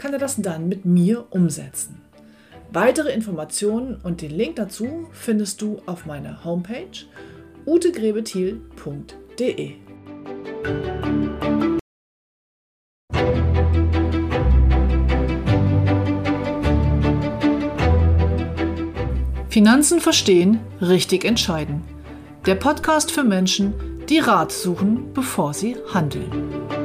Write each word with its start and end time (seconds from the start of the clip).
kann 0.00 0.12
er 0.14 0.18
das 0.18 0.36
dann 0.36 0.66
mit 0.66 0.86
mir 0.86 1.26
umsetzen. 1.28 2.00
Weitere 2.72 3.12
Informationen 3.12 4.00
und 4.02 4.22
den 4.22 4.30
Link 4.30 4.56
dazu 4.56 5.08
findest 5.12 5.60
du 5.60 5.82
auf 5.84 6.06
meiner 6.06 6.42
Homepage 6.42 7.04
utegrebethiel.de. 7.66 9.72
Finanzen 19.50 20.00
verstehen, 20.00 20.60
richtig 20.80 21.26
entscheiden. 21.26 21.82
Der 22.46 22.54
Podcast 22.54 23.10
für 23.10 23.24
Menschen, 23.24 23.74
die 24.08 24.20
Rat 24.20 24.50
suchen, 24.50 25.12
bevor 25.12 25.52
sie 25.52 25.76
handeln. 25.92 26.79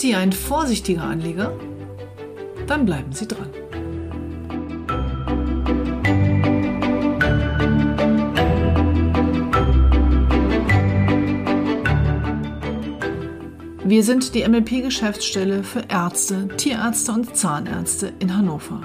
Sie 0.00 0.14
ein 0.14 0.32
vorsichtiger 0.32 1.02
Anleger? 1.02 1.52
Dann 2.66 2.86
bleiben 2.86 3.12
Sie 3.12 3.28
dran. 3.28 3.50
Wir 13.84 14.02
sind 14.02 14.34
die 14.34 14.48
MLP-Geschäftsstelle 14.48 15.64
für 15.64 15.84
Ärzte, 15.90 16.48
Tierärzte 16.56 17.12
und 17.12 17.36
Zahnärzte 17.36 18.14
in 18.20 18.34
Hannover. 18.34 18.80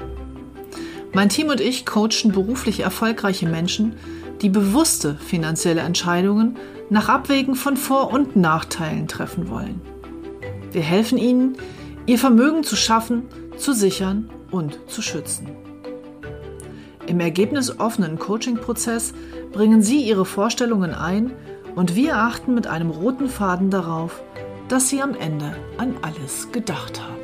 Mein 1.13 1.29
Team 1.29 1.47
und 1.47 1.61
ich 1.61 1.85
coachen 1.85 2.33
beruflich 2.33 2.81
erfolgreiche 2.81 3.47
Menschen, 3.47 3.94
die 4.41 4.50
bewusste 4.50 5.16
finanzielle 5.16 5.79
Entscheidungen 5.79 6.57
nach 6.89 7.07
Abwägen 7.07 7.55
von 7.55 7.77
Vor- 7.77 8.11
und 8.11 8.35
Nachteilen 8.35 9.07
treffen 9.07 9.50
wollen. 9.50 9.94
Wir 10.75 10.83
helfen 10.83 11.17
ihnen, 11.17 11.55
ihr 12.05 12.19
Vermögen 12.19 12.65
zu 12.65 12.75
schaffen, 12.75 13.23
zu 13.57 13.71
sichern 13.71 14.29
und 14.51 14.77
zu 14.87 15.01
schützen. 15.01 15.47
Im 17.07 17.21
ergebnisoffenen 17.21 18.19
Coaching-Prozess 18.19 19.13
bringen 19.53 19.81
Sie 19.81 20.01
Ihre 20.01 20.25
Vorstellungen 20.25 20.93
ein 20.93 21.31
und 21.75 21.95
wir 21.95 22.17
achten 22.17 22.53
mit 22.53 22.67
einem 22.67 22.89
roten 22.89 23.29
Faden 23.29 23.69
darauf, 23.69 24.21
dass 24.67 24.89
Sie 24.89 25.01
am 25.01 25.15
Ende 25.15 25.55
an 25.77 25.95
alles 26.01 26.51
gedacht 26.51 27.01
haben. 27.01 27.15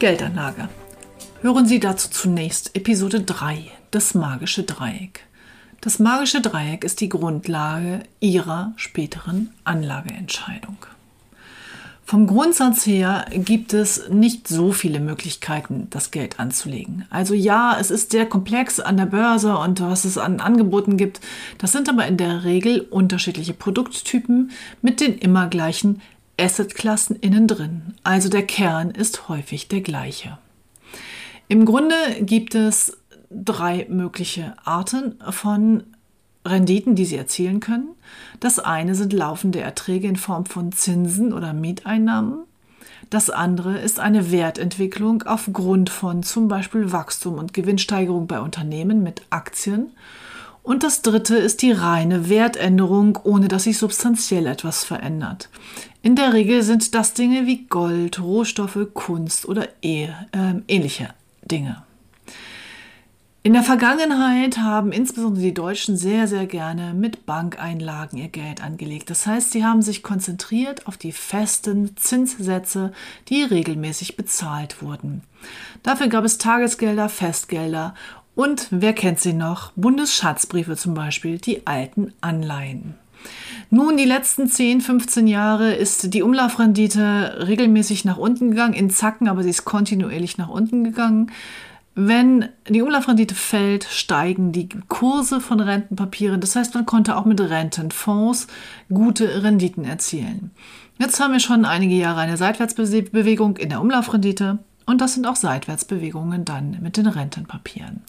Geldanlage. 0.00 0.68
Hören 1.42 1.66
Sie 1.66 1.78
dazu 1.78 2.10
zunächst 2.10 2.74
Episode 2.74 3.20
3, 3.20 3.70
das 3.92 4.14
magische 4.14 4.64
Dreieck. 4.64 5.20
Das 5.80 6.00
magische 6.00 6.40
Dreieck 6.40 6.82
ist 6.82 7.00
die 7.00 7.08
Grundlage 7.08 8.00
Ihrer 8.18 8.72
späteren 8.74 9.54
Anlageentscheidung. 9.62 10.78
Vom 12.06 12.26
Grundsatz 12.26 12.84
her 12.84 13.24
gibt 13.30 13.72
es 13.72 14.10
nicht 14.10 14.46
so 14.46 14.72
viele 14.72 15.00
Möglichkeiten, 15.00 15.86
das 15.88 16.10
Geld 16.10 16.38
anzulegen. 16.38 17.06
Also 17.08 17.32
ja, 17.32 17.78
es 17.80 17.90
ist 17.90 18.10
sehr 18.10 18.26
komplex 18.26 18.78
an 18.78 18.98
der 18.98 19.06
Börse 19.06 19.56
und 19.56 19.80
was 19.80 20.04
es 20.04 20.18
an 20.18 20.40
Angeboten 20.40 20.98
gibt. 20.98 21.20
Das 21.56 21.72
sind 21.72 21.88
aber 21.88 22.06
in 22.06 22.18
der 22.18 22.44
Regel 22.44 22.82
unterschiedliche 22.82 23.54
Produkttypen 23.54 24.50
mit 24.82 25.00
den 25.00 25.16
immer 25.16 25.46
gleichen 25.46 26.02
Assetklassen 26.38 27.16
innen 27.16 27.48
drin. 27.48 27.94
Also 28.02 28.28
der 28.28 28.44
Kern 28.44 28.90
ist 28.90 29.30
häufig 29.30 29.68
der 29.68 29.80
gleiche. 29.80 30.36
Im 31.48 31.64
Grunde 31.64 31.94
gibt 32.20 32.54
es 32.54 32.98
drei 33.30 33.86
mögliche 33.88 34.54
Arten 34.64 35.16
von 35.30 35.84
Renditen, 36.44 36.94
die 36.94 37.04
sie 37.04 37.16
erzielen 37.16 37.60
können. 37.60 37.88
Das 38.40 38.58
eine 38.58 38.94
sind 38.94 39.12
laufende 39.12 39.60
Erträge 39.60 40.08
in 40.08 40.16
Form 40.16 40.46
von 40.46 40.72
Zinsen 40.72 41.32
oder 41.32 41.52
Mieteinnahmen. 41.52 42.44
Das 43.10 43.30
andere 43.30 43.78
ist 43.78 44.00
eine 44.00 44.32
Wertentwicklung 44.32 45.22
aufgrund 45.22 45.90
von 45.90 46.22
zum 46.22 46.48
Beispiel 46.48 46.92
Wachstum 46.92 47.34
und 47.38 47.54
Gewinnsteigerung 47.54 48.26
bei 48.26 48.40
Unternehmen 48.40 49.02
mit 49.02 49.22
Aktien. 49.30 49.90
Und 50.62 50.82
das 50.82 51.02
dritte 51.02 51.36
ist 51.36 51.60
die 51.60 51.72
reine 51.72 52.30
Wertänderung, 52.30 53.18
ohne 53.22 53.48
dass 53.48 53.64
sich 53.64 53.76
substanziell 53.76 54.46
etwas 54.46 54.82
verändert. 54.82 55.50
In 56.00 56.16
der 56.16 56.32
Regel 56.32 56.62
sind 56.62 56.94
das 56.94 57.12
Dinge 57.12 57.46
wie 57.46 57.66
Gold, 57.66 58.20
Rohstoffe, 58.20 58.78
Kunst 58.94 59.46
oder 59.46 59.68
äh, 59.82 60.08
ähnliche 60.66 61.10
Dinge. 61.42 61.83
In 63.46 63.52
der 63.52 63.62
Vergangenheit 63.62 64.56
haben 64.56 64.90
insbesondere 64.90 65.42
die 65.42 65.52
Deutschen 65.52 65.98
sehr, 65.98 66.26
sehr 66.26 66.46
gerne 66.46 66.94
mit 66.94 67.26
Bankeinlagen 67.26 68.18
ihr 68.18 68.28
Geld 68.28 68.64
angelegt. 68.64 69.10
Das 69.10 69.26
heißt, 69.26 69.50
sie 69.50 69.62
haben 69.62 69.82
sich 69.82 70.02
konzentriert 70.02 70.86
auf 70.86 70.96
die 70.96 71.12
festen 71.12 71.94
Zinssätze, 71.94 72.94
die 73.28 73.42
regelmäßig 73.42 74.16
bezahlt 74.16 74.80
wurden. 74.80 75.20
Dafür 75.82 76.08
gab 76.08 76.24
es 76.24 76.38
Tagesgelder, 76.38 77.10
Festgelder 77.10 77.94
und, 78.34 78.68
wer 78.70 78.94
kennt 78.94 79.20
sie 79.20 79.34
noch, 79.34 79.72
Bundesschatzbriefe 79.76 80.78
zum 80.78 80.94
Beispiel, 80.94 81.36
die 81.36 81.66
alten 81.66 82.14
Anleihen. 82.22 82.94
Nun, 83.68 83.98
die 83.98 84.06
letzten 84.06 84.48
10, 84.48 84.80
15 84.80 85.26
Jahre 85.26 85.74
ist 85.74 86.14
die 86.14 86.22
Umlaufrendite 86.22 87.44
regelmäßig 87.46 88.06
nach 88.06 88.16
unten 88.16 88.52
gegangen, 88.52 88.72
in 88.72 88.88
Zacken, 88.88 89.28
aber 89.28 89.42
sie 89.42 89.50
ist 89.50 89.66
kontinuierlich 89.66 90.38
nach 90.38 90.48
unten 90.48 90.82
gegangen. 90.82 91.30
Wenn 91.96 92.48
die 92.68 92.82
Umlaufrendite 92.82 93.36
fällt, 93.36 93.84
steigen 93.84 94.50
die 94.50 94.68
Kurse 94.88 95.40
von 95.40 95.60
Rentenpapieren. 95.60 96.40
Das 96.40 96.56
heißt, 96.56 96.74
man 96.74 96.86
konnte 96.86 97.16
auch 97.16 97.24
mit 97.24 97.40
Rentenfonds 97.40 98.48
gute 98.88 99.44
Renditen 99.44 99.84
erzielen. 99.84 100.50
Jetzt 100.98 101.20
haben 101.20 101.32
wir 101.32 101.40
schon 101.40 101.64
einige 101.64 101.94
Jahre 101.94 102.20
eine 102.20 102.36
Seitwärtsbewegung 102.36 103.56
in 103.58 103.68
der 103.68 103.80
Umlaufrendite 103.80 104.58
und 104.86 105.00
das 105.00 105.14
sind 105.14 105.26
auch 105.26 105.36
Seitwärtsbewegungen 105.36 106.44
dann 106.44 106.78
mit 106.82 106.96
den 106.96 107.06
Rentenpapieren. 107.06 108.02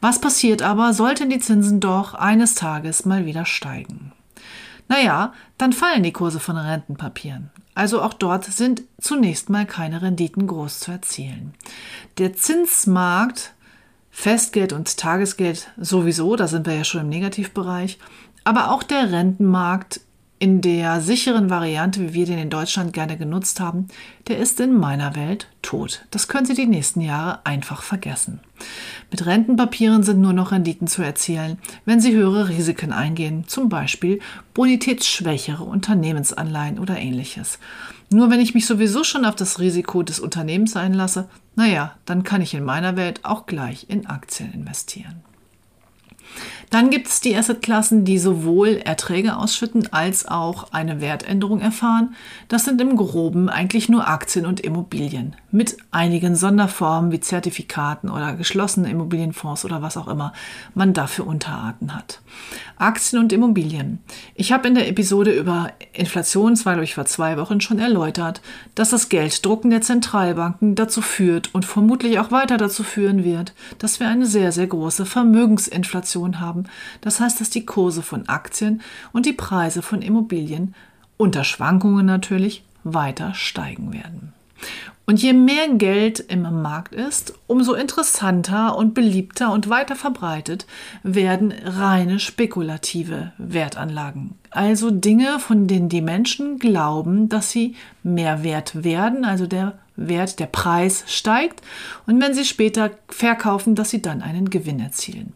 Was 0.00 0.20
passiert 0.20 0.62
aber, 0.62 0.92
sollten 0.92 1.30
die 1.30 1.38
Zinsen 1.38 1.80
doch 1.80 2.14
eines 2.14 2.54
Tages 2.54 3.04
mal 3.04 3.24
wieder 3.24 3.44
steigen? 3.44 4.12
Naja, 4.88 5.32
dann 5.58 5.72
fallen 5.72 6.02
die 6.02 6.12
Kurse 6.12 6.40
von 6.40 6.56
Rentenpapieren. 6.56 7.50
Also 7.74 8.02
auch 8.02 8.14
dort 8.14 8.44
sind 8.44 8.82
zunächst 9.00 9.50
mal 9.50 9.66
keine 9.66 10.02
Renditen 10.02 10.46
groß 10.46 10.80
zu 10.80 10.90
erzielen. 10.90 11.54
Der 12.16 12.32
Zinsmarkt, 12.32 13.54
Festgeld 14.10 14.72
und 14.72 14.96
Tagesgeld 14.96 15.70
sowieso, 15.76 16.34
da 16.34 16.48
sind 16.48 16.66
wir 16.66 16.74
ja 16.74 16.84
schon 16.84 17.02
im 17.02 17.08
Negativbereich, 17.08 17.98
aber 18.42 18.72
auch 18.72 18.82
der 18.82 19.12
Rentenmarkt 19.12 20.00
in 20.40 20.60
der 20.60 21.00
sicheren 21.00 21.50
Variante, 21.50 22.00
wie 22.00 22.14
wir 22.14 22.26
den 22.26 22.38
in 22.38 22.50
Deutschland 22.50 22.92
gerne 22.92 23.16
genutzt 23.16 23.60
haben, 23.60 23.88
der 24.28 24.38
ist 24.38 24.58
in 24.60 24.76
meiner 24.76 25.14
Welt 25.16 25.48
tot. 25.68 26.06
Das 26.10 26.28
können 26.28 26.46
Sie 26.46 26.54
die 26.54 26.66
nächsten 26.66 27.02
Jahre 27.02 27.44
einfach 27.44 27.82
vergessen. 27.82 28.40
Mit 29.10 29.26
Rentenpapieren 29.26 30.02
sind 30.02 30.18
nur 30.18 30.32
noch 30.32 30.50
Renditen 30.50 30.86
zu 30.86 31.02
erzielen, 31.02 31.58
wenn 31.84 32.00
Sie 32.00 32.14
höhere 32.14 32.48
Risiken 32.48 32.90
eingehen, 32.90 33.44
zum 33.48 33.68
Beispiel 33.68 34.20
bonitätsschwächere 34.54 35.64
Unternehmensanleihen 35.64 36.78
oder 36.78 36.96
ähnliches. 36.98 37.58
Nur 38.08 38.30
wenn 38.30 38.40
ich 38.40 38.54
mich 38.54 38.64
sowieso 38.64 39.04
schon 39.04 39.26
auf 39.26 39.36
das 39.36 39.58
Risiko 39.58 40.02
des 40.02 40.20
Unternehmens 40.20 40.74
einlasse, 40.74 41.28
naja, 41.54 41.92
dann 42.06 42.22
kann 42.22 42.40
ich 42.40 42.54
in 42.54 42.64
meiner 42.64 42.96
Welt 42.96 43.26
auch 43.26 43.44
gleich 43.44 43.90
in 43.90 44.06
Aktien 44.06 44.54
investieren. 44.54 45.22
Dann 46.70 46.90
gibt 46.90 47.08
es 47.08 47.20
die 47.20 47.34
Assetklassen, 47.34 48.04
die 48.04 48.18
sowohl 48.18 48.80
Erträge 48.84 49.36
ausschütten 49.36 49.92
als 49.92 50.28
auch 50.28 50.72
eine 50.72 51.00
Wertänderung 51.00 51.60
erfahren. 51.60 52.14
Das 52.48 52.64
sind 52.64 52.80
im 52.80 52.96
groben 52.96 53.48
eigentlich 53.48 53.88
nur 53.88 54.06
Aktien 54.06 54.44
und 54.44 54.60
Immobilien 54.60 55.34
mit 55.50 55.78
einigen 55.90 56.36
Sonderformen 56.36 57.10
wie 57.10 57.20
Zertifikaten 57.20 58.10
oder 58.10 58.34
geschlossene 58.34 58.90
Immobilienfonds 58.90 59.64
oder 59.64 59.80
was 59.80 59.96
auch 59.96 60.08
immer 60.08 60.34
man 60.74 60.92
dafür 60.92 61.26
Unterarten 61.26 61.94
hat. 61.94 62.20
Aktien 62.76 63.22
und 63.22 63.32
Immobilien. 63.32 63.98
Ich 64.34 64.52
habe 64.52 64.68
in 64.68 64.74
der 64.74 64.88
Episode 64.88 65.32
über 65.32 65.72
Inflation, 65.94 66.54
zwar 66.54 66.74
glaube 66.74 66.84
ich 66.84 66.94
vor 66.94 67.06
zwei 67.06 67.38
Wochen 67.38 67.60
schon 67.60 67.78
erläutert, 67.78 68.42
dass 68.74 68.90
das 68.90 69.08
Gelddrucken 69.08 69.70
der 69.70 69.80
Zentralbanken 69.80 70.74
dazu 70.74 71.00
führt 71.00 71.54
und 71.54 71.64
vermutlich 71.64 72.18
auch 72.18 72.30
weiter 72.30 72.58
dazu 72.58 72.82
führen 72.82 73.24
wird, 73.24 73.54
dass 73.78 74.00
wir 74.00 74.08
eine 74.08 74.26
sehr, 74.26 74.52
sehr 74.52 74.66
große 74.66 75.06
Vermögensinflation 75.06 76.40
haben. 76.40 76.57
Das 77.00 77.20
heißt, 77.20 77.40
dass 77.40 77.50
die 77.50 77.66
Kurse 77.66 78.02
von 78.02 78.28
Aktien 78.28 78.80
und 79.12 79.26
die 79.26 79.32
Preise 79.32 79.82
von 79.82 80.02
Immobilien 80.02 80.74
unter 81.16 81.44
Schwankungen 81.44 82.06
natürlich 82.06 82.62
weiter 82.84 83.34
steigen 83.34 83.92
werden. 83.92 84.32
Und 85.08 85.22
je 85.22 85.32
mehr 85.32 85.68
Geld 85.68 86.20
im 86.20 86.42
Markt 86.60 86.94
ist, 86.94 87.32
umso 87.46 87.72
interessanter 87.72 88.76
und 88.76 88.92
beliebter 88.92 89.52
und 89.52 89.70
weiter 89.70 89.96
verbreitet 89.96 90.66
werden 91.02 91.54
reine 91.64 92.20
spekulative 92.20 93.32
Wertanlagen. 93.38 94.34
Also 94.50 94.90
Dinge, 94.90 95.38
von 95.38 95.66
denen 95.66 95.88
die 95.88 96.02
Menschen 96.02 96.58
glauben, 96.58 97.30
dass 97.30 97.50
sie 97.50 97.74
mehr 98.02 98.44
wert 98.44 98.84
werden, 98.84 99.24
also 99.24 99.46
der 99.46 99.78
Wert, 99.98 100.38
der 100.38 100.46
Preis 100.46 101.04
steigt 101.06 101.60
und 102.06 102.20
wenn 102.22 102.32
sie 102.32 102.44
später 102.44 102.90
verkaufen, 103.08 103.74
dass 103.74 103.90
sie 103.90 104.00
dann 104.00 104.22
einen 104.22 104.48
Gewinn 104.48 104.80
erzielen. 104.80 105.34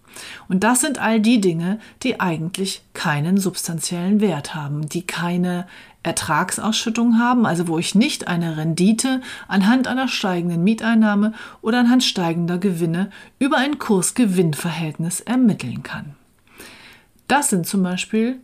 Und 0.48 0.64
das 0.64 0.80
sind 0.80 0.98
all 0.98 1.20
die 1.20 1.40
Dinge, 1.40 1.80
die 2.02 2.20
eigentlich 2.20 2.82
keinen 2.94 3.38
substanziellen 3.38 4.20
Wert 4.20 4.54
haben, 4.54 4.88
die 4.88 5.02
keine 5.02 5.66
Ertragsausschüttung 6.02 7.18
haben, 7.18 7.46
also 7.46 7.68
wo 7.68 7.78
ich 7.78 7.94
nicht 7.94 8.28
eine 8.28 8.56
Rendite 8.56 9.20
anhand 9.48 9.86
einer 9.86 10.08
steigenden 10.08 10.64
Mieteinnahme 10.64 11.32
oder 11.60 11.80
anhand 11.80 12.02
steigender 12.02 12.58
Gewinne 12.58 13.10
über 13.38 13.58
ein 13.58 13.78
Kurs-Gewinn-Verhältnis 13.78 15.20
ermitteln 15.20 15.82
kann. 15.82 16.14
Das 17.28 17.50
sind 17.50 17.66
zum 17.66 17.82
Beispiel 17.82 18.40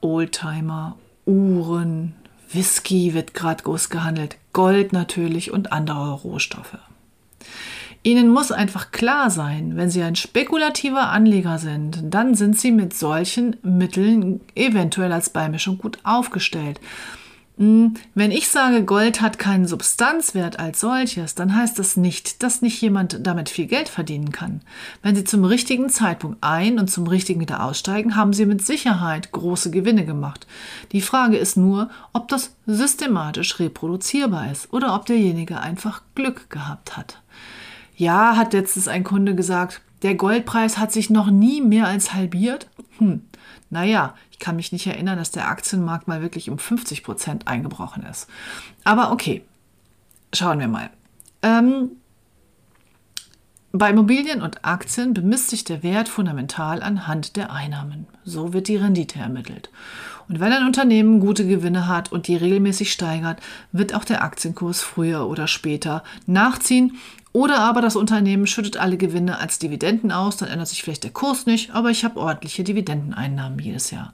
Oldtimer, 0.00 0.96
Uhren, 1.26 2.14
Whisky 2.52 3.14
wird 3.14 3.34
gerade 3.34 3.62
groß 3.62 3.90
gehandelt, 3.90 4.36
Gold 4.52 4.92
natürlich 4.92 5.52
und 5.52 5.72
andere 5.72 6.12
Rohstoffe. 6.12 6.78
Ihnen 8.02 8.28
muss 8.28 8.50
einfach 8.50 8.92
klar 8.92 9.28
sein, 9.28 9.76
wenn 9.76 9.90
Sie 9.90 10.02
ein 10.02 10.16
spekulativer 10.16 11.10
Anleger 11.10 11.58
sind, 11.58 12.00
dann 12.02 12.34
sind 12.34 12.58
Sie 12.58 12.72
mit 12.72 12.94
solchen 12.94 13.56
Mitteln 13.62 14.40
eventuell 14.54 15.12
als 15.12 15.28
Beimischung 15.28 15.76
gut 15.76 15.98
aufgestellt. 16.02 16.80
Hm, 17.60 17.92
wenn 18.14 18.30
ich 18.30 18.48
sage, 18.48 18.84
Gold 18.84 19.20
hat 19.20 19.38
keinen 19.38 19.66
Substanzwert 19.66 20.58
als 20.58 20.80
solches, 20.80 21.34
dann 21.34 21.54
heißt 21.54 21.78
das 21.78 21.98
nicht, 21.98 22.42
dass 22.42 22.62
nicht 22.62 22.80
jemand 22.80 23.18
damit 23.26 23.50
viel 23.50 23.66
Geld 23.66 23.90
verdienen 23.90 24.32
kann. 24.32 24.62
Wenn 25.02 25.14
Sie 25.14 25.24
zum 25.24 25.44
richtigen 25.44 25.90
Zeitpunkt 25.90 26.38
ein- 26.40 26.78
und 26.78 26.90
zum 26.90 27.06
richtigen 27.06 27.38
wieder 27.38 27.62
aussteigen, 27.62 28.16
haben 28.16 28.32
Sie 28.32 28.46
mit 28.46 28.64
Sicherheit 28.64 29.30
große 29.32 29.70
Gewinne 29.70 30.06
gemacht. 30.06 30.46
Die 30.92 31.02
Frage 31.02 31.36
ist 31.36 31.58
nur, 31.58 31.90
ob 32.14 32.28
das 32.28 32.56
systematisch 32.64 33.60
reproduzierbar 33.60 34.50
ist 34.50 34.72
oder 34.72 34.94
ob 34.94 35.04
derjenige 35.04 35.60
einfach 35.60 36.00
Glück 36.14 36.48
gehabt 36.48 36.96
hat. 36.96 37.20
Ja, 37.94 38.38
hat 38.38 38.54
letztens 38.54 38.88
ein 38.88 39.04
Kunde 39.04 39.34
gesagt, 39.34 39.82
der 40.00 40.14
Goldpreis 40.14 40.78
hat 40.78 40.92
sich 40.92 41.10
noch 41.10 41.30
nie 41.30 41.60
mehr 41.60 41.88
als 41.88 42.14
halbiert. 42.14 42.68
Hm, 42.96 43.20
naja, 43.68 44.14
kann 44.40 44.56
mich 44.56 44.72
nicht 44.72 44.86
erinnern, 44.86 45.18
dass 45.18 45.30
der 45.30 45.48
Aktienmarkt 45.48 46.08
mal 46.08 46.22
wirklich 46.22 46.50
um 46.50 46.58
50 46.58 47.04
Prozent 47.04 47.48
eingebrochen 47.48 48.02
ist. 48.04 48.28
Aber 48.84 49.12
okay, 49.12 49.44
schauen 50.32 50.58
wir 50.58 50.68
mal. 50.68 50.90
Ähm, 51.42 51.92
bei 53.72 53.90
Immobilien 53.90 54.42
und 54.42 54.64
Aktien 54.64 55.14
bemisst 55.14 55.50
sich 55.50 55.62
der 55.62 55.84
Wert 55.84 56.08
fundamental 56.08 56.82
anhand 56.82 57.36
der 57.36 57.52
Einnahmen. 57.52 58.08
So 58.24 58.52
wird 58.52 58.66
die 58.66 58.76
Rendite 58.76 59.20
ermittelt. 59.20 59.70
Und 60.28 60.40
wenn 60.40 60.52
ein 60.52 60.66
Unternehmen 60.66 61.20
gute 61.20 61.46
Gewinne 61.46 61.86
hat 61.86 62.10
und 62.10 62.26
die 62.26 62.36
regelmäßig 62.36 62.92
steigert, 62.92 63.40
wird 63.70 63.94
auch 63.94 64.04
der 64.04 64.24
Aktienkurs 64.24 64.80
früher 64.80 65.28
oder 65.28 65.46
später 65.46 66.02
nachziehen 66.26 66.96
oder 67.32 67.60
aber 67.60 67.80
das 67.80 67.96
Unternehmen 67.96 68.46
schüttet 68.46 68.76
alle 68.76 68.96
Gewinne 68.96 69.38
als 69.38 69.58
Dividenden 69.58 70.10
aus, 70.10 70.36
dann 70.36 70.48
ändert 70.48 70.68
sich 70.68 70.82
vielleicht 70.82 71.04
der 71.04 71.12
Kurs 71.12 71.46
nicht, 71.46 71.72
aber 71.72 71.90
ich 71.90 72.04
habe 72.04 72.18
ordentliche 72.18 72.64
Dividendeneinnahmen 72.64 73.58
jedes 73.58 73.90
Jahr. 73.90 74.12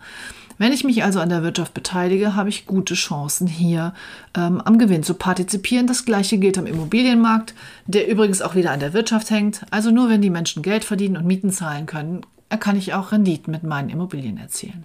Wenn 0.59 0.73
ich 0.73 0.85
mich 0.85 1.05
also 1.05 1.21
an 1.21 1.29
der 1.29 1.43
Wirtschaft 1.43 1.75
beteilige, 1.75 2.35
habe 2.35 2.49
ich 2.49 2.67
gute 2.67 2.95
Chancen, 2.95 3.47
hier 3.47 3.93
ähm, 4.35 4.61
am 4.61 4.79
Gewinn 4.79 5.03
zu 5.03 5.15
partizipieren. 5.15 5.87
Das 5.87 6.07
gleiche 6.07 6.39
gilt 6.39 6.57
am 6.57 6.67
Immobilienmarkt, 6.67 7.55
der 7.87 8.09
übrigens 8.09 8.41
auch 8.41 8.55
wieder 8.55 8.73
an 8.73 8.81
der 8.81 8.95
Wirtschaft 8.95 9.31
hängt. 9.31 9.63
Also 9.71 9.91
nur 9.91 10.09
wenn 10.09 10.23
die 10.23 10.31
Menschen 10.31 10.63
Geld 10.63 10.85
verdienen 10.85 11.19
und 11.19 11.27
Mieten 11.27 11.51
zahlen 11.51 11.85
können, 11.85 12.23
kann 12.59 12.77
ich 12.77 12.95
auch 12.95 13.13
Renditen 13.13 13.51
mit 13.51 13.65
meinen 13.65 13.91
Immobilien 13.91 14.39
erzielen. 14.39 14.85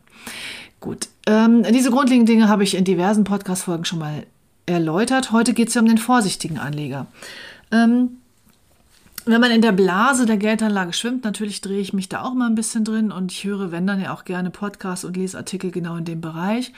Gut, 0.82 1.08
ähm, 1.26 1.64
diese 1.64 1.92
grundlegenden 1.92 2.36
Dinge 2.36 2.50
habe 2.50 2.64
ich 2.64 2.76
in 2.76 2.84
diversen 2.84 3.24
Podcast-Folgen 3.24 3.86
schon 3.86 4.00
mal 4.00 4.24
erläutert. 4.66 5.32
Heute 5.32 5.54
geht 5.54 5.70
es 5.70 5.76
ja 5.76 5.82
um 5.82 5.88
den 5.88 6.00
vorsichtigen 6.00 6.58
Anleger. 6.58 7.08
Ähm, 7.72 8.18
wenn 9.26 9.42
man 9.42 9.52
in 9.52 9.62
der 9.62 9.72
Blase 9.72 10.26
der 10.26 10.38
Geldanlage 10.38 10.94
schwimmt, 10.94 11.24
natürlich 11.24 11.62
drehe 11.62 11.80
ich 11.80 11.94
mich 11.94 12.10
da 12.10 12.24
auch 12.24 12.34
mal 12.34 12.48
ein 12.48 12.56
bisschen 12.56 12.84
drin 12.84 13.12
und 13.12 13.32
ich 13.32 13.44
höre, 13.44 13.72
wenn 13.72 13.86
dann 13.86 14.02
ja 14.02 14.14
auch 14.14 14.26
gerne 14.26 14.50
Podcasts 14.50 15.06
und 15.06 15.16
lese 15.16 15.38
Artikel 15.38 15.72
genau 15.72 15.96
in 15.96 16.06
dem 16.06 16.22
Bereich, 16.22 16.74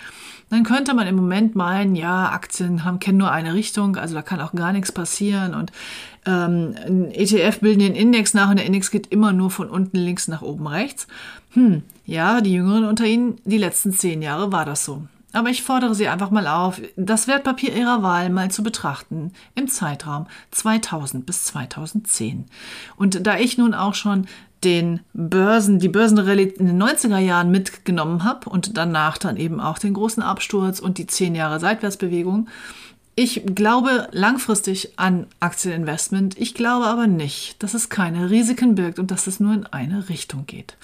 dann 0.49 0.63
könnte 0.63 0.93
man 0.93 1.07
im 1.07 1.15
Moment 1.15 1.55
meinen, 1.55 1.95
ja, 1.95 2.29
Aktien 2.29 2.83
haben, 2.83 2.99
kennen 2.99 3.17
nur 3.17 3.31
eine 3.31 3.53
Richtung, 3.53 3.95
also 3.95 4.13
da 4.15 4.21
kann 4.21 4.41
auch 4.41 4.53
gar 4.53 4.73
nichts 4.73 4.91
passieren 4.91 5.53
und 5.53 5.71
ähm, 6.25 6.75
ein 6.85 7.11
ETF 7.11 7.59
bilden 7.59 7.79
den 7.79 7.95
Index 7.95 8.33
nach 8.33 8.49
und 8.49 8.57
der 8.57 8.65
Index 8.65 8.91
geht 8.91 9.07
immer 9.07 9.33
nur 9.33 9.49
von 9.49 9.69
unten 9.69 9.97
links 9.97 10.27
nach 10.27 10.41
oben 10.41 10.67
rechts. 10.67 11.07
Hm, 11.51 11.83
ja, 12.05 12.41
die 12.41 12.53
Jüngeren 12.53 12.85
unter 12.85 13.05
Ihnen, 13.05 13.37
die 13.45 13.57
letzten 13.57 13.93
zehn 13.93 14.21
Jahre 14.21 14.51
war 14.51 14.65
das 14.65 14.85
so. 14.85 15.03
Aber 15.33 15.49
ich 15.49 15.63
fordere 15.63 15.95
Sie 15.95 16.07
einfach 16.07 16.29
mal 16.31 16.47
auf, 16.47 16.79
das 16.95 17.27
Wertpapier 17.27 17.75
Ihrer 17.75 18.03
Wahl 18.03 18.29
mal 18.29 18.51
zu 18.51 18.63
betrachten 18.63 19.33
im 19.55 19.67
Zeitraum 19.67 20.27
2000 20.51 21.25
bis 21.25 21.45
2010. 21.45 22.45
Und 22.95 23.25
da 23.25 23.37
ich 23.37 23.57
nun 23.57 23.73
auch 23.73 23.95
schon 23.95 24.27
den 24.63 25.01
Börsen, 25.13 25.79
die 25.79 25.89
Börsenrallye 25.89 26.53
in 26.57 26.67
den 26.67 26.81
90er 26.81 27.17
Jahren 27.17 27.51
mitgenommen 27.51 28.23
habe 28.23 28.49
und 28.49 28.77
danach 28.77 29.17
dann 29.17 29.35
eben 29.35 29.59
auch 29.59 29.79
den 29.79 29.93
großen 29.93 30.23
Absturz 30.23 30.79
und 30.79 30.97
die 30.99 31.07
10 31.07 31.35
Jahre 31.35 31.59
Seitwärtsbewegung, 31.59 32.47
ich 33.15 33.43
glaube 33.53 34.07
langfristig 34.11 34.97
an 34.97 35.27
Aktieninvestment. 35.39 36.39
Ich 36.39 36.55
glaube 36.55 36.85
aber 36.85 37.05
nicht, 37.05 37.61
dass 37.61 37.73
es 37.73 37.89
keine 37.89 38.29
Risiken 38.31 38.75
birgt 38.75 38.97
und 38.97 39.11
dass 39.11 39.27
es 39.27 39.39
nur 39.39 39.53
in 39.53 39.65
eine 39.67 40.09
Richtung 40.09 40.45
geht. 40.47 40.77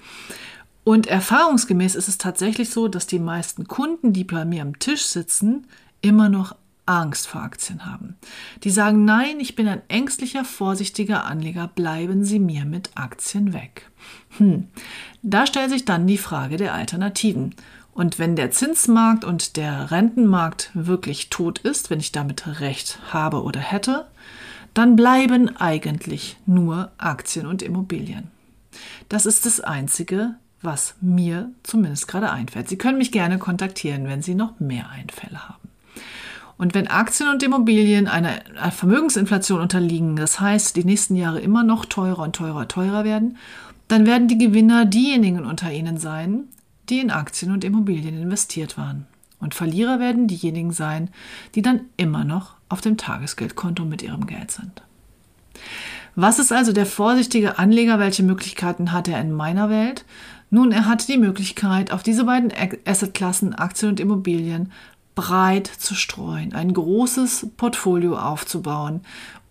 Und 0.90 1.06
erfahrungsgemäß 1.06 1.94
ist 1.94 2.08
es 2.08 2.18
tatsächlich 2.18 2.72
so, 2.72 2.88
dass 2.88 3.06
die 3.06 3.20
meisten 3.20 3.68
Kunden, 3.68 4.12
die 4.12 4.24
bei 4.24 4.44
mir 4.44 4.64
am 4.64 4.80
Tisch 4.80 5.06
sitzen, 5.06 5.68
immer 6.02 6.30
noch 6.30 6.56
Angst 6.88 7.28
vor 7.28 7.44
Aktien 7.44 7.86
haben. 7.86 8.18
Die 8.64 8.72
sagen, 8.72 9.06
nein, 9.06 9.40
ich 9.40 9.56
bin 9.56 9.68
ein 9.68 9.84
ängstlicher, 9.88 10.44
vorsichtiger 10.44 11.26
Anleger, 11.26 11.68
bleiben 11.68 12.24
Sie 12.24 12.40
mir 12.40 12.66
mit 12.66 12.90
Aktien 12.96 13.54
weg. 13.54 13.92
Hm. 14.40 14.68
Da 15.22 15.46
stellt 15.46 15.70
sich 15.70 15.86
dann 15.86 16.08
die 16.08 16.18
Frage 16.18 16.58
der 16.58 16.74
Alternativen. 16.74 17.54
Und 17.94 18.18
wenn 18.18 18.36
der 18.36 18.50
Zinsmarkt 18.50 19.24
und 19.24 19.58
der 19.58 19.92
Rentenmarkt 19.92 20.72
wirklich 20.74 21.30
tot 21.30 21.60
ist, 21.60 21.92
wenn 21.92 22.00
ich 22.00 22.14
damit 22.14 22.62
recht 22.62 22.98
habe 23.14 23.44
oder 23.44 23.60
hätte, 23.60 24.08
dann 24.74 24.96
bleiben 24.96 25.56
eigentlich 25.56 26.38
nur 26.48 26.92
Aktien 26.98 27.46
und 27.46 27.62
Immobilien. 27.62 28.32
Das 29.08 29.28
ist 29.28 29.46
das 29.46 29.60
Einzige, 29.60 30.34
was 30.62 30.96
mir 31.02 31.52
zumindest 31.64 32.08
gerade 32.08 32.32
einfällt. 32.32 32.70
Sie 32.70 32.78
können 32.78 32.98
mich 32.98 33.12
gerne 33.12 33.38
kontaktieren, 33.38 34.08
wenn 34.08 34.22
Sie 34.22 34.36
noch 34.36 34.60
mehr 34.60 34.90
Einfälle 34.90 35.48
haben. 35.48 35.70
Und 36.58 36.74
wenn 36.74 36.88
Aktien 36.88 37.30
und 37.30 37.42
Immobilien 37.42 38.08
einer 38.08 38.42
Vermögensinflation 38.72 39.62
unterliegen, 39.62 40.18
das 40.18 40.42
heißt, 40.42 40.76
die 40.76 40.84
nächsten 40.84 41.16
Jahre 41.16 41.40
immer 41.40 41.64
noch 41.64 41.86
teurer 41.86 42.24
und 42.24 42.36
teurer, 42.36 42.68
teurer 42.68 43.06
werden, 43.06 43.38
dann 43.88 44.06
werden 44.06 44.28
die 44.28 44.38
Gewinner 44.38 44.86
diejenigen 44.86 45.46
unter 45.46 45.72
Ihnen 45.72 45.98
sein, 45.98 46.44
die 46.90 47.00
in 47.00 47.12
Aktien 47.12 47.52
und 47.52 47.64
Immobilien 47.64 48.22
investiert 48.22 48.78
waren. 48.78 49.08
Und 49.40 49.56
Verlierer 49.56 50.00
werden 50.00 50.28
diejenigen 50.28 50.74
sein, 50.74 51.10
die 51.56 51.62
dann 51.62 51.82
immer 51.96 52.26
noch 52.26 52.56
auf 52.68 52.82
dem 52.82 52.98
Tagesgeldkonto 52.98 53.86
mit 53.86 54.04
ihrem 54.04 54.28
Geld 54.28 54.52
sind. 54.52 54.84
Was 56.16 56.40
ist 56.40 56.52
also 56.52 56.74
der 56.74 56.86
vorsichtige 56.86 57.58
Anleger? 57.58 58.00
Welche 58.00 58.24
Möglichkeiten 58.24 58.92
hat 58.92 59.08
er 59.08 59.22
in 59.22 59.32
meiner 59.32 59.70
Welt? 59.70 60.04
Nun, 60.50 60.72
er 60.72 60.86
hat 60.88 61.08
die 61.08 61.18
Möglichkeit, 61.18 61.92
auf 61.92 62.04
diese 62.04 62.24
beiden 62.24 62.52
Assetklassen, 62.86 63.54
Aktien 63.54 63.92
und 63.92 64.00
Immobilien, 64.00 64.72
breit 65.16 65.68
zu 65.68 65.96
streuen, 65.96 66.54
ein 66.54 66.74
großes 66.74 67.48
Portfolio 67.58 68.18
aufzubauen 68.18 69.02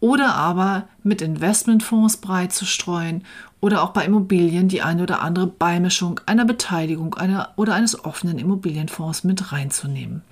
oder 0.00 0.34
aber 0.34 0.84
mit 1.02 1.22
Investmentfonds 1.22 2.18
breit 2.18 2.52
zu 2.52 2.64
streuen 2.64 3.24
oder 3.60 3.82
auch 3.82 3.90
bei 3.90 4.04
Immobilien 4.04 4.68
die 4.68 4.82
eine 4.82 5.02
oder 5.02 5.20
andere 5.20 5.48
Beimischung 5.48 6.20
einer 6.26 6.44
Beteiligung 6.44 7.14
einer 7.14 7.50
oder 7.56 7.74
eines 7.74 8.04
offenen 8.04 8.38
Immobilienfonds 8.38 9.24
mit 9.24 9.50
reinzunehmen. 9.50 10.22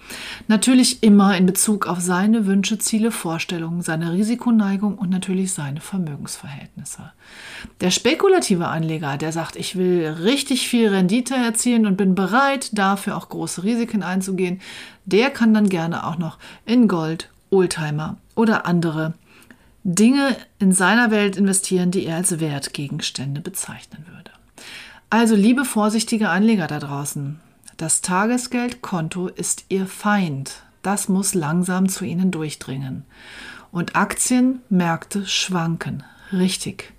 Natürlich 0.46 1.02
immer 1.02 1.36
in 1.36 1.44
Bezug 1.44 1.88
auf 1.88 2.00
seine 2.00 2.46
Wünsche, 2.46 2.78
Ziele, 2.78 3.10
Vorstellungen, 3.10 3.82
seine 3.82 4.12
Risikoneigung 4.12 4.96
und 4.96 5.10
natürlich 5.10 5.52
seine 5.52 5.80
Vermögensverhältnisse. 5.80 7.10
Der 7.80 7.90
spekulative 7.90 8.68
Anleger, 8.68 9.16
der 9.16 9.32
sagt, 9.32 9.56
ich 9.56 9.74
will 9.74 10.06
richtig 10.22 10.68
viel 10.68 10.88
Rendite 10.88 11.34
erzielen 11.34 11.86
und 11.86 11.96
bin 11.96 12.14
bereit, 12.14 12.70
dafür 12.78 13.16
auch 13.16 13.28
große 13.28 13.64
Risiken 13.64 14.04
einzugehen, 14.04 14.60
der 15.04 15.30
kann 15.30 15.52
dann 15.52 15.68
gerne 15.68 16.06
auch 16.06 16.18
noch 16.18 16.38
in 16.64 16.86
Gold, 16.86 17.28
Oldtimer 17.50 18.18
oder 18.36 18.66
andere 18.66 19.14
Dinge 19.88 20.36
in 20.58 20.72
seiner 20.72 21.12
Welt 21.12 21.36
investieren, 21.36 21.92
die 21.92 22.06
er 22.06 22.16
als 22.16 22.40
Wertgegenstände 22.40 23.40
bezeichnen 23.40 24.04
würde. 24.08 24.32
Also 25.10 25.36
liebe 25.36 25.64
vorsichtige 25.64 26.28
Anleger 26.28 26.66
da 26.66 26.80
draußen, 26.80 27.38
das 27.76 28.00
Tagesgeldkonto 28.00 29.28
ist 29.28 29.66
Ihr 29.68 29.86
Feind. 29.86 30.64
Das 30.82 31.08
muss 31.08 31.34
langsam 31.34 31.88
zu 31.88 32.04
Ihnen 32.04 32.32
durchdringen. 32.32 33.04
Und 33.70 33.94
Aktienmärkte 33.94 35.24
schwanken. 35.24 36.02
Richtig 36.32 36.95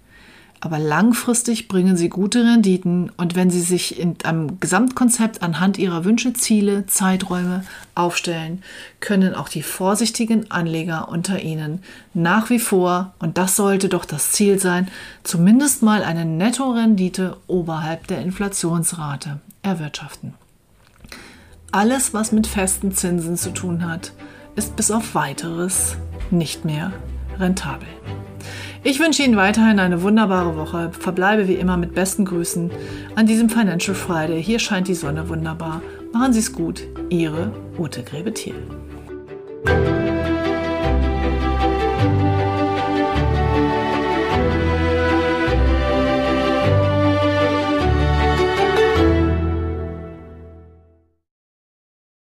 aber 0.59 0.79
langfristig 0.79 1.67
bringen 1.67 1.97
sie 1.97 2.09
gute 2.09 2.43
Renditen 2.43 3.11
und 3.15 3.35
wenn 3.35 3.51
sie 3.51 3.61
sich 3.61 3.99
in 3.99 4.15
einem 4.23 4.59
Gesamtkonzept 4.59 5.43
anhand 5.43 5.77
ihrer 5.77 6.03
Wünsche, 6.03 6.33
Ziele, 6.33 6.85
Zeiträume 6.87 7.63
aufstellen, 7.95 8.63
können 8.99 9.35
auch 9.35 9.49
die 9.49 9.61
vorsichtigen 9.61 10.49
Anleger 10.49 11.09
unter 11.09 11.41
ihnen 11.41 11.83
nach 12.13 12.49
wie 12.49 12.59
vor, 12.59 13.13
und 13.19 13.37
das 13.37 13.55
sollte 13.55 13.89
doch 13.89 14.05
das 14.05 14.31
Ziel 14.31 14.59
sein, 14.59 14.87
zumindest 15.23 15.83
mal 15.83 16.03
eine 16.03 16.25
Nettorendite 16.25 17.37
oberhalb 17.47 18.07
der 18.07 18.21
Inflationsrate 18.21 19.39
erwirtschaften. 19.61 20.33
Alles, 21.71 22.13
was 22.13 22.31
mit 22.31 22.47
festen 22.47 22.93
Zinsen 22.93 23.37
zu 23.37 23.51
tun 23.53 23.85
hat, 23.85 24.13
ist 24.55 24.75
bis 24.75 24.89
auf 24.89 25.13
weiteres 25.13 25.97
nicht 26.31 26.65
mehr 26.65 26.91
rentabel. 27.37 27.87
Ich 28.89 29.01
wünsche 29.01 29.21
Ihnen 29.21 29.35
weiterhin 29.35 29.79
eine 29.79 30.01
wunderbare 30.01 30.55
Woche. 30.55 30.91
Verbleibe 30.97 31.49
wie 31.49 31.55
immer 31.55 31.75
mit 31.75 31.93
besten 31.93 32.23
Grüßen 32.23 32.71
an 33.15 33.25
diesem 33.25 33.49
Financial 33.49 33.93
Friday. 33.93 34.41
Hier 34.41 34.59
scheint 34.59 34.87
die 34.87 34.95
Sonne 34.95 35.27
wunderbar. 35.27 35.81
Machen 36.13 36.31
Sie 36.31 36.39
es 36.39 36.53
gut. 36.53 36.83
Ihre 37.09 37.51
Ute 37.77 38.01
Gräbe-Thiel. 38.01 38.55